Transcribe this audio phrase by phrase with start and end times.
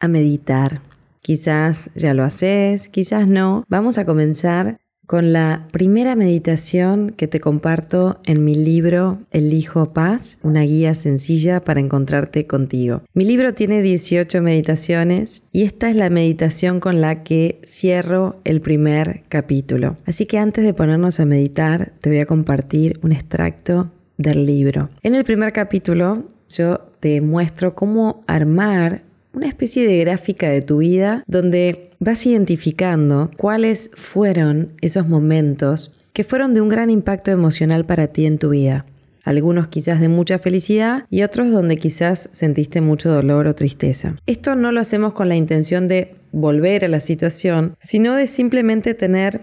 [0.00, 0.82] a meditar.
[1.20, 3.64] Quizás ya lo haces, quizás no.
[3.68, 10.38] Vamos a comenzar con la primera meditación que te comparto en mi libro Elijo Paz,
[10.42, 13.00] una guía sencilla para encontrarte contigo.
[13.14, 18.60] Mi libro tiene 18 meditaciones y esta es la meditación con la que cierro el
[18.60, 19.96] primer capítulo.
[20.04, 24.90] Así que antes de ponernos a meditar, te voy a compartir un extracto del libro.
[25.02, 30.78] En el primer capítulo yo te muestro cómo armar una especie de gráfica de tu
[30.78, 37.84] vida donde vas identificando cuáles fueron esos momentos que fueron de un gran impacto emocional
[37.84, 38.84] para ti en tu vida.
[39.24, 44.16] Algunos quizás de mucha felicidad y otros donde quizás sentiste mucho dolor o tristeza.
[44.26, 48.94] Esto no lo hacemos con la intención de volver a la situación, sino de simplemente
[48.94, 49.42] tener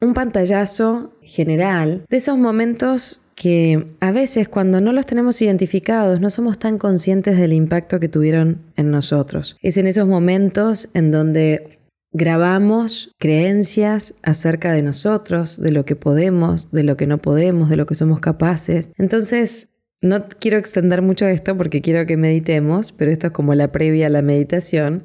[0.00, 6.30] un pantallazo general de esos momentos que a veces cuando no los tenemos identificados no
[6.30, 9.56] somos tan conscientes del impacto que tuvieron en nosotros.
[9.62, 11.78] Es en esos momentos en donde
[12.12, 17.76] grabamos creencias acerca de nosotros, de lo que podemos, de lo que no podemos, de
[17.76, 18.90] lo que somos capaces.
[18.96, 23.72] Entonces, no quiero extender mucho esto porque quiero que meditemos, pero esto es como la
[23.72, 25.04] previa a la meditación.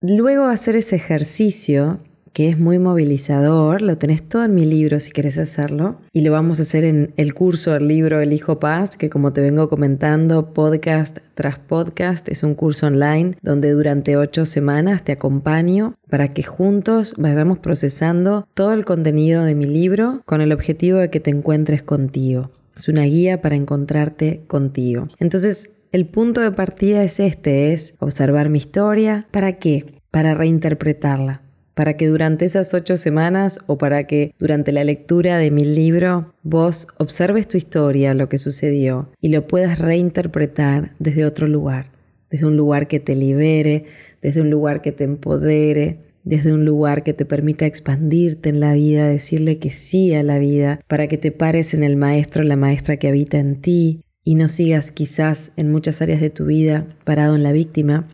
[0.00, 2.00] Luego hacer ese ejercicio
[2.32, 6.32] que es muy movilizador, lo tenés todo en mi libro si querés hacerlo, y lo
[6.32, 9.68] vamos a hacer en el curso del libro El Hijo Paz, que como te vengo
[9.68, 16.28] comentando, podcast tras podcast, es un curso online donde durante ocho semanas te acompaño para
[16.28, 21.20] que juntos vayamos procesando todo el contenido de mi libro con el objetivo de que
[21.20, 22.50] te encuentres contigo.
[22.76, 25.08] Es una guía para encontrarte contigo.
[25.18, 29.26] Entonces, el punto de partida es este, es observar mi historia.
[29.30, 29.94] ¿Para qué?
[30.10, 31.42] Para reinterpretarla
[31.80, 36.34] para que durante esas ocho semanas o para que durante la lectura de mi libro
[36.42, 41.90] vos observes tu historia, lo que sucedió, y lo puedas reinterpretar desde otro lugar,
[42.30, 43.86] desde un lugar que te libere,
[44.20, 48.74] desde un lugar que te empodere, desde un lugar que te permita expandirte en la
[48.74, 52.56] vida, decirle que sí a la vida, para que te pares en el maestro, la
[52.56, 56.88] maestra que habita en ti, y no sigas quizás en muchas áreas de tu vida
[57.04, 58.06] parado en la víctima,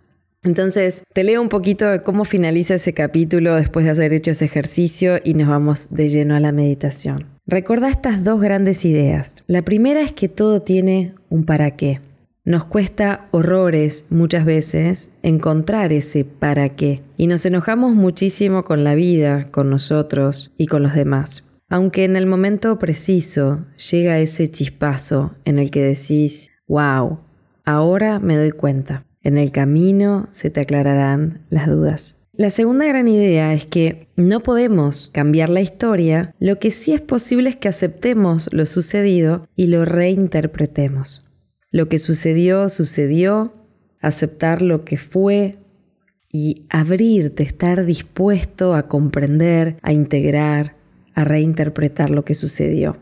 [0.42, 4.44] entonces, te leo un poquito de cómo finaliza ese capítulo después de haber hecho ese
[4.44, 7.26] ejercicio y nos vamos de lleno a la meditación.
[7.46, 9.42] Recuerda estas dos grandes ideas.
[9.46, 12.00] La primera es que todo tiene un para qué.
[12.44, 18.94] Nos cuesta horrores muchas veces encontrar ese para qué y nos enojamos muchísimo con la
[18.94, 21.42] vida, con nosotros y con los demás.
[21.68, 27.18] Aunque en el momento preciso llega ese chispazo en el que decís, wow,
[27.64, 29.04] ahora me doy cuenta.
[29.26, 32.16] En el camino se te aclararán las dudas.
[32.32, 37.00] La segunda gran idea es que no podemos cambiar la historia, lo que sí es
[37.00, 41.28] posible es que aceptemos lo sucedido y lo reinterpretemos.
[41.72, 43.52] Lo que sucedió, sucedió,
[44.00, 45.58] aceptar lo que fue
[46.30, 50.76] y abrirte, estar dispuesto a comprender, a integrar,
[51.14, 52.96] a reinterpretar lo que sucedió.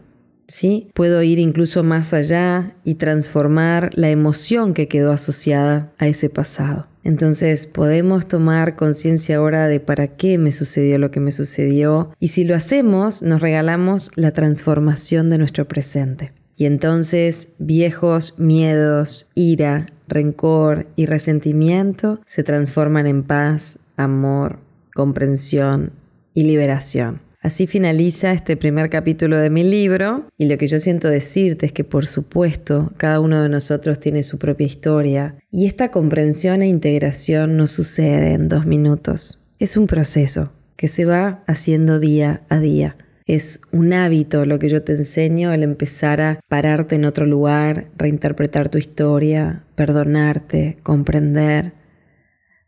[0.49, 0.89] ¿Sí?
[0.95, 6.87] Puedo ir incluso más allá y transformar la emoción que quedó asociada a ese pasado.
[7.03, 12.29] Entonces podemos tomar conciencia ahora de para qué me sucedió lo que me sucedió y
[12.29, 16.33] si lo hacemos nos regalamos la transformación de nuestro presente.
[16.57, 24.61] Y entonces viejos miedos, ira, rencor y resentimiento se transforman en paz, amor,
[24.95, 25.93] comprensión
[26.33, 27.24] y liberación.
[27.45, 31.73] Así finaliza este primer capítulo de mi libro y lo que yo siento decirte es
[31.73, 36.69] que por supuesto cada uno de nosotros tiene su propia historia y esta comprensión e
[36.69, 39.45] integración no sucede en dos minutos.
[39.59, 42.97] Es un proceso que se va haciendo día a día.
[43.27, 47.91] Es un hábito lo que yo te enseño, el empezar a pararte en otro lugar,
[47.99, 51.75] reinterpretar tu historia, perdonarte, comprender.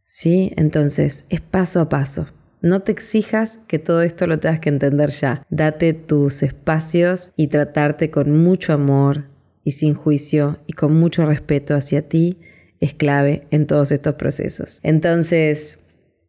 [0.04, 0.52] ¿Sí?
[0.56, 2.26] Entonces, es paso a paso.
[2.66, 5.46] No te exijas que todo esto lo tengas que entender ya.
[5.50, 9.26] Date tus espacios y tratarte con mucho amor
[9.62, 12.40] y sin juicio y con mucho respeto hacia ti
[12.80, 14.80] es clave en todos estos procesos.
[14.82, 15.78] Entonces,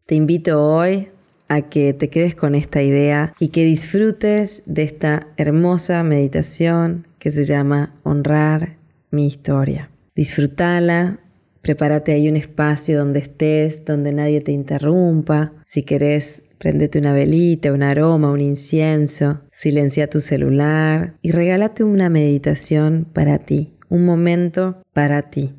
[0.06, 1.08] te invito hoy
[1.48, 7.32] a que te quedes con esta idea y que disfrutes de esta hermosa meditación que
[7.32, 8.78] se llama honrar
[9.10, 9.90] mi historia.
[10.16, 11.20] Disfrútala,
[11.68, 15.52] prepárate ahí un espacio donde estés, donde nadie te interrumpa.
[15.66, 22.10] Si querés, prendete una velita, un aroma, un incienso, silencia tu celular y regálate una
[22.10, 25.56] meditación para ti, un momento para ti.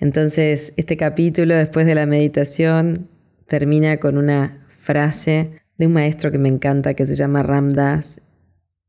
[0.00, 3.08] Entonces, este capítulo, después de la meditación,
[3.46, 8.22] termina con una frase de un maestro que me encanta que se llama Ramdas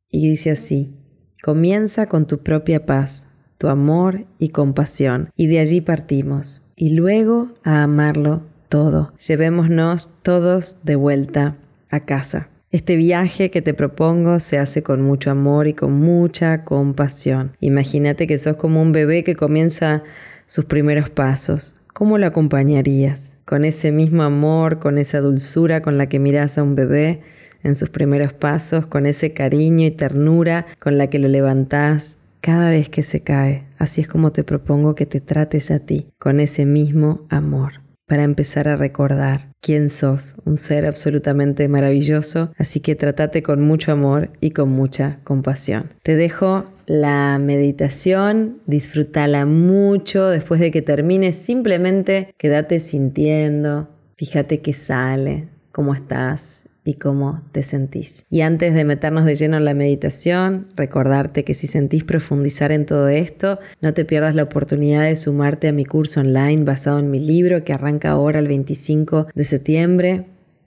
[0.09, 0.97] y dice así,
[1.43, 7.49] comienza con tu propia paz, tu amor y compasión, y de allí partimos, y luego
[7.63, 9.13] a amarlo todo.
[9.25, 11.55] Llevémonos todos de vuelta
[11.89, 12.49] a casa.
[12.71, 17.51] Este viaje que te propongo se hace con mucho amor y con mucha compasión.
[17.61, 20.03] Imagínate que sos como un bebé que comienza
[20.45, 21.75] sus primeros pasos.
[21.93, 23.35] ¿Cómo lo acompañarías?
[23.45, 27.21] Con ese mismo amor, con esa dulzura con la que miras a un bebé
[27.63, 32.69] en sus primeros pasos, con ese cariño y ternura con la que lo levantás cada
[32.69, 33.63] vez que se cae.
[33.79, 38.21] Así es como te propongo que te trates a ti, con ese mismo amor para
[38.21, 44.29] empezar a recordar quién sos, un ser absolutamente maravilloso, así que tratate con mucho amor
[44.41, 45.89] y con mucha compasión.
[46.03, 54.73] Te dejo la meditación, disfrútala mucho, después de que termines simplemente quédate sintiendo, fíjate qué
[54.73, 58.25] sale, cómo estás y cómo te sentís.
[58.29, 62.85] Y antes de meternos de lleno en la meditación, recordarte que si sentís profundizar en
[62.85, 67.09] todo esto, no te pierdas la oportunidad de sumarte a mi curso online basado en
[67.09, 70.25] mi libro que arranca ahora el 25 de septiembre.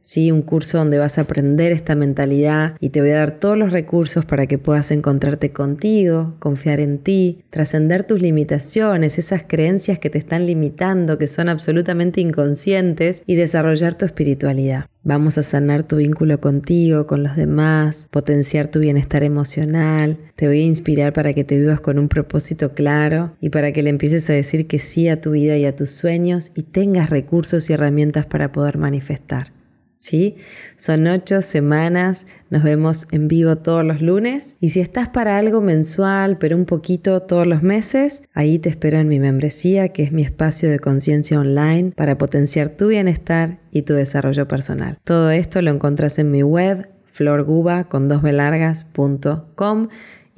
[0.08, 3.58] Sí, un curso donde vas a aprender esta mentalidad y te voy a dar todos
[3.58, 9.98] los recursos para que puedas encontrarte contigo, confiar en ti, trascender tus limitaciones, esas creencias
[9.98, 14.86] que te están limitando, que son absolutamente inconscientes y desarrollar tu espiritualidad.
[15.02, 20.16] Vamos a sanar tu vínculo contigo, con los demás, potenciar tu bienestar emocional.
[20.36, 23.82] Te voy a inspirar para que te vivas con un propósito claro y para que
[23.82, 27.10] le empieces a decir que sí a tu vida y a tus sueños y tengas
[27.10, 29.57] recursos y herramientas para poder manifestar.
[29.98, 30.36] ¿Sí?
[30.76, 35.60] Son ocho semanas, nos vemos en vivo todos los lunes y si estás para algo
[35.60, 40.12] mensual, pero un poquito todos los meses, ahí te espero en mi membresía, que es
[40.12, 44.98] mi espacio de conciencia online para potenciar tu bienestar y tu desarrollo personal.
[45.04, 48.22] Todo esto lo encontrás en mi web florguba con dos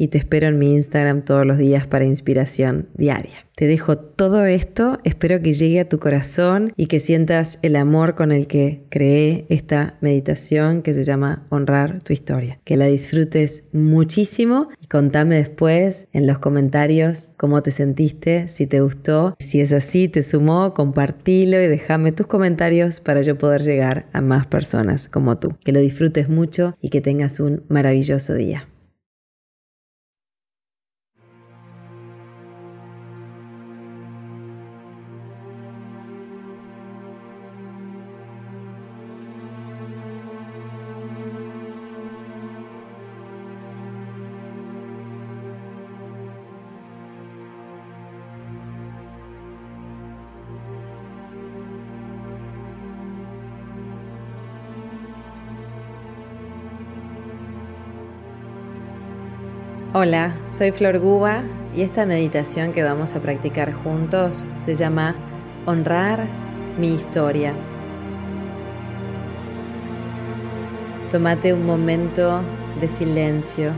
[0.00, 3.44] y te espero en mi Instagram todos los días para inspiración diaria.
[3.54, 8.14] Te dejo todo esto, espero que llegue a tu corazón y que sientas el amor
[8.14, 12.58] con el que creé esta meditación que se llama Honrar tu historia.
[12.64, 18.80] Que la disfrutes muchísimo y contame después en los comentarios cómo te sentiste, si te
[18.80, 19.36] gustó.
[19.38, 24.22] Si es así, te sumó, compartilo y déjame tus comentarios para yo poder llegar a
[24.22, 25.54] más personas como tú.
[25.62, 28.69] Que lo disfrutes mucho y que tengas un maravilloso día.
[59.92, 61.42] Hola, soy Flor Guba
[61.74, 65.16] y esta meditación que vamos a practicar juntos se llama
[65.66, 66.28] Honrar
[66.78, 67.52] mi historia.
[71.10, 72.40] Tómate un momento
[72.80, 73.72] de silencio.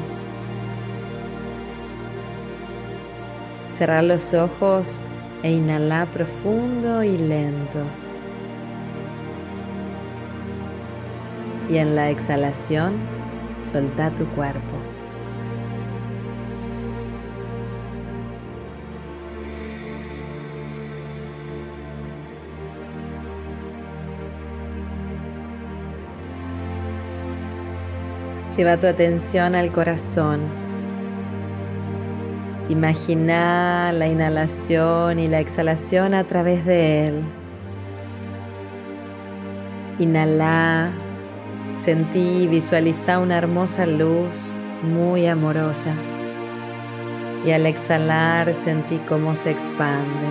[3.71, 5.01] Cerrar los ojos
[5.43, 7.87] e inhalar profundo y lento.
[11.71, 12.97] Y en la exhalación,
[13.61, 14.72] solta tu cuerpo.
[28.57, 30.41] Lleva tu atención al corazón.
[32.69, 37.23] Imagina la inhalación y la exhalación a través de él.
[39.99, 40.91] Inhala,
[41.73, 45.95] sentí y visualiza una hermosa luz muy amorosa.
[47.47, 50.29] Y al exhalar sentí cómo se expande.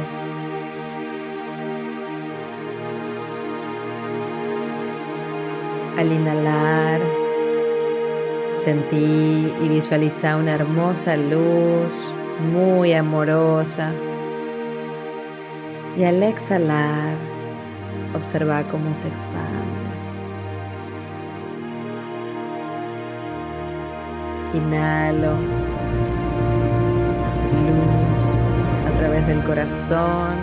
[5.98, 7.21] Al inhalar,
[8.64, 12.14] Sentí y visualiza una hermosa luz
[12.54, 13.92] muy amorosa.
[15.98, 17.16] Y al exhalar,
[18.14, 19.42] observa cómo se expande.
[24.54, 25.34] Inhalo
[27.66, 28.22] luz
[28.88, 30.38] a través del corazón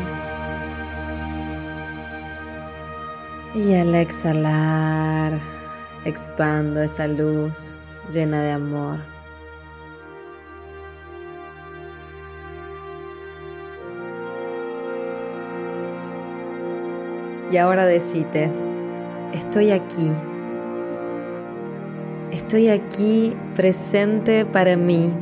[3.54, 5.38] Y al exhalar,
[6.04, 7.77] expando esa luz
[8.08, 8.98] llena de amor.
[17.50, 18.50] Y ahora decite,
[19.32, 20.10] estoy aquí.
[22.30, 25.12] Estoy aquí presente para mí.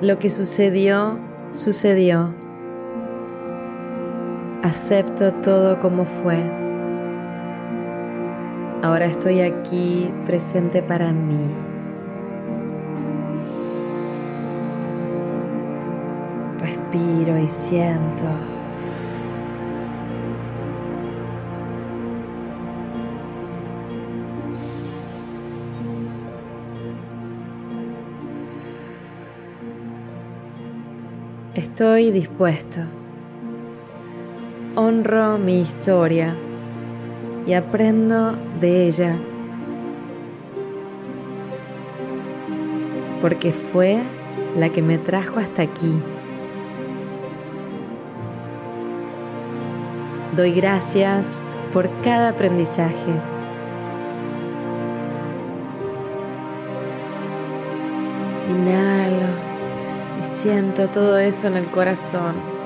[0.00, 1.18] Lo que sucedió,
[1.52, 2.32] sucedió.
[4.62, 6.57] Acepto todo como fue.
[8.80, 11.52] Ahora estoy aquí presente para mí.
[16.60, 18.24] Respiro y siento.
[31.54, 32.82] Estoy dispuesto.
[34.76, 36.36] Honro mi historia
[37.48, 39.16] y aprendo de ella.
[43.22, 44.02] Porque fue
[44.54, 45.94] la que me trajo hasta aquí.
[50.36, 51.40] Doy gracias
[51.72, 53.12] por cada aprendizaje.
[58.50, 59.26] Inhalo
[60.20, 62.57] y siento todo eso en el corazón.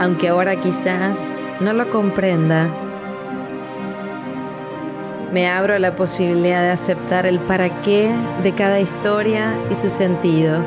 [0.00, 1.28] Aunque ahora quizás
[1.60, 2.68] no lo comprenda,
[5.32, 9.90] me abro a la posibilidad de aceptar el para qué de cada historia y su
[9.90, 10.62] sentido.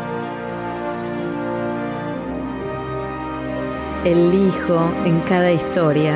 [4.04, 6.16] Elijo en cada historia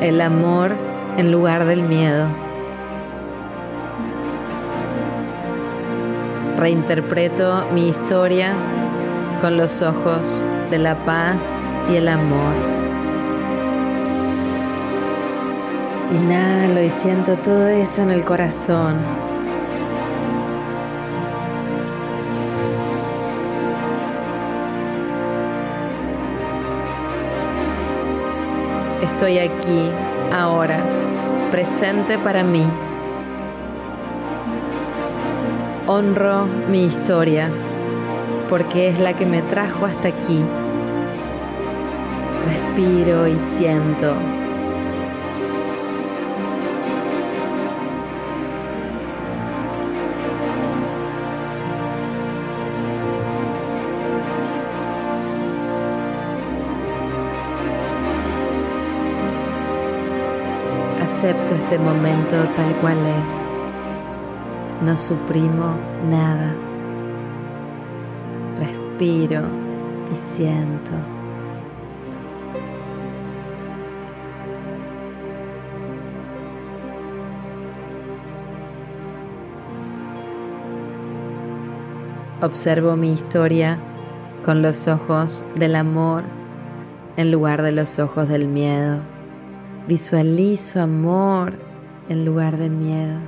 [0.00, 0.72] el amor
[1.16, 2.26] en lugar del miedo.
[6.56, 8.52] Reinterpreto mi historia
[9.40, 12.54] con los ojos de la paz y el amor.
[16.12, 18.96] Inhalo y siento todo eso en el corazón.
[29.02, 29.90] Estoy aquí,
[30.32, 30.80] ahora,
[31.50, 32.64] presente para mí.
[35.86, 37.50] Honro mi historia
[38.48, 40.44] porque es la que me trajo hasta aquí.
[42.48, 44.14] Respiro y siento.
[61.02, 63.50] Acepto este momento tal cual es.
[64.82, 65.76] No suprimo
[66.08, 66.54] nada.
[68.58, 69.42] Respiro
[70.10, 71.17] y siento.
[82.40, 83.80] Observo mi historia
[84.44, 86.22] con los ojos del amor
[87.16, 89.00] en lugar de los ojos del miedo.
[89.88, 91.58] Visualizo amor
[92.08, 93.18] en lugar de miedo.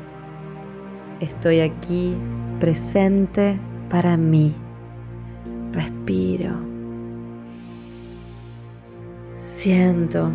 [1.18, 2.16] Estoy aquí
[2.60, 4.54] presente para mí.
[5.72, 6.54] Respiro.
[9.40, 10.30] Siento.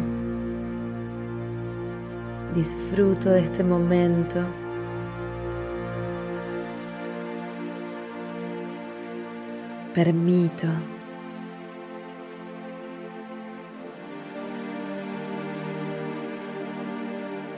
[2.53, 4.39] Disfruto de este momento.
[9.95, 10.67] Permito.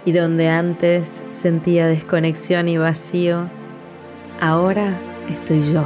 [0.08, 3.50] y donde antes sentía desconexión y vacío,
[4.40, 4.98] ahora
[5.30, 5.84] estoy yo.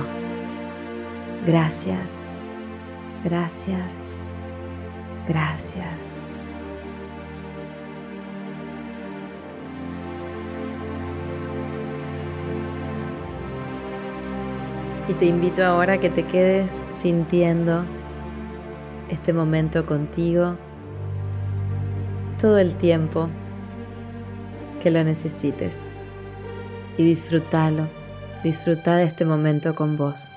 [1.47, 2.47] Gracias,
[3.23, 4.29] gracias,
[5.27, 6.40] gracias.
[15.11, 17.83] Y te invito ahora a que te quedes sintiendo
[19.09, 20.55] este momento contigo
[22.39, 23.27] todo el tiempo
[24.81, 25.91] que lo necesites
[26.97, 27.89] y disfrútalo,
[28.41, 30.31] disfruta este momento con vos.